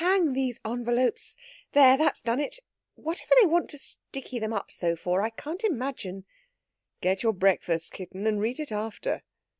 [0.00, 1.36] "Hang these envelopes!
[1.74, 2.58] There, that's done it!
[2.96, 6.24] Whatever they want to sticky them up so for I can't imagine...."
[7.00, 9.22] "Get your breakfast, kitten, and read it after."